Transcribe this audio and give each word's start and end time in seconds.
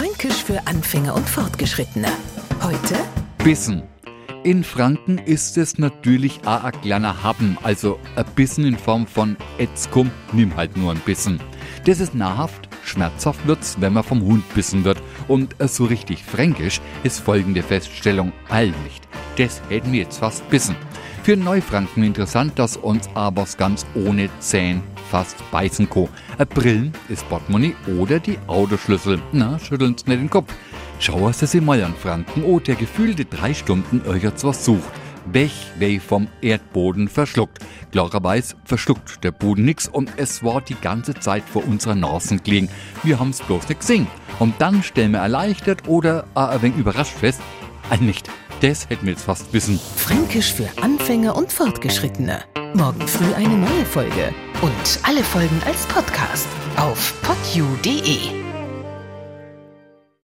Fränkisch 0.00 0.42
für 0.42 0.66
Anfänger 0.66 1.14
und 1.14 1.28
Fortgeschrittene. 1.28 2.08
Heute 2.62 2.94
Bissen. 3.44 3.82
In 4.44 4.64
Franken 4.64 5.18
ist 5.18 5.58
es 5.58 5.76
natürlich 5.76 6.40
auch 6.46 6.64
ein 6.64 6.80
kleiner 6.80 7.22
Happen, 7.22 7.58
also 7.62 7.98
ein 8.16 8.24
Bissen 8.34 8.64
in 8.64 8.78
Form 8.78 9.06
von 9.06 9.36
Jetzt 9.58 9.90
komm, 9.90 10.10
nimm 10.32 10.56
halt 10.56 10.74
nur 10.74 10.92
ein 10.92 11.00
Bissen. 11.00 11.38
Das 11.84 12.00
ist 12.00 12.14
nahrhaft, 12.14 12.66
schmerzhaft 12.82 13.46
wird's, 13.46 13.76
wenn 13.78 13.92
man 13.92 14.02
vom 14.02 14.22
Hund 14.22 14.42
bissen 14.54 14.84
wird. 14.84 15.02
Und 15.28 15.54
so 15.58 15.84
richtig 15.84 16.24
fränkisch 16.24 16.80
ist 17.02 17.20
folgende 17.20 17.62
Feststellung 17.62 18.32
all 18.48 18.68
nicht. 18.84 19.06
Das 19.36 19.60
hätten 19.68 19.92
wir 19.92 20.00
jetzt 20.00 20.20
fast 20.20 20.48
bissen. 20.48 20.76
Für 21.22 21.36
Neufranken 21.36 22.02
interessant, 22.02 22.58
dass 22.58 22.78
uns 22.78 23.08
aber 23.14 23.46
ganz 23.58 23.84
ohne 23.94 24.30
Zähne 24.38 24.80
fast 25.10 25.36
beißen. 25.50 25.86
Ein 26.38 26.48
Brillen 26.48 26.92
ist 27.10 27.28
Portemonnaie 27.28 27.74
oder 27.98 28.18
die 28.18 28.38
Autoschlüssel. 28.46 29.20
Na, 29.32 29.58
schütteln's 29.58 30.06
nicht 30.06 30.18
den 30.18 30.30
Kopf. 30.30 30.52
Sie 30.98 31.46
sich 31.46 31.60
mal 31.60 31.82
an 31.82 31.94
Franken, 31.94 32.42
oh, 32.44 32.58
der 32.58 32.74
gefühlte 32.74 33.26
drei 33.26 33.52
Stunden 33.52 34.00
euch 34.08 34.24
was 34.24 34.64
sucht. 34.64 34.90
Weg, 35.26 35.50
weh 35.78 35.98
vom 35.98 36.28
Erdboden 36.40 37.06
verschluckt. 37.06 37.58
Klarerweise 37.92 38.56
verschluckt 38.64 39.22
der 39.22 39.32
Boden 39.32 39.66
nix 39.66 39.88
und 39.88 40.10
es 40.16 40.42
war 40.42 40.62
die 40.62 40.74
ganze 40.74 41.14
Zeit 41.14 41.42
vor 41.44 41.66
unserer 41.66 41.94
Nasen 41.94 42.42
gelegen. 42.42 42.70
Wir 43.02 43.20
haben's 43.20 43.42
bloß 43.42 43.68
nicht 43.68 43.80
gesehen. 43.80 44.06
Und 44.38 44.54
dann 44.58 44.82
stellen 44.82 45.12
wir 45.12 45.20
erleichtert 45.20 45.86
oder 45.86 46.24
ein 46.34 46.62
wenig 46.62 46.78
überrascht 46.78 47.16
fest, 47.16 47.42
ein 47.90 48.06
nicht. 48.06 48.30
Das 48.60 48.88
hätten 48.90 49.06
wir 49.06 49.12
jetzt 49.12 49.24
fast 49.24 49.52
wissen. 49.52 49.80
Fränkisch 49.96 50.52
für 50.52 50.68
Anfänger 50.82 51.34
und 51.34 51.52
Fortgeschrittene. 51.52 52.44
Morgen 52.74 53.06
früh 53.08 53.32
eine 53.34 53.56
neue 53.56 53.86
Folge. 53.86 54.34
Und 54.60 55.00
alle 55.02 55.24
Folgen 55.24 55.60
als 55.66 55.86
Podcast 55.86 56.46
auf 56.76 57.14
podu.de. 57.22 58.39